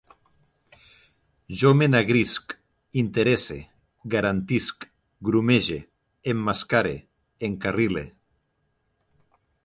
Jo 1.63 1.71
m'enagrisc, 1.81 2.53
interesse, 3.01 3.57
garantisc, 4.13 4.87
grumege, 5.29 5.77
emmascare, 6.33 6.95
encarrile 7.49 8.03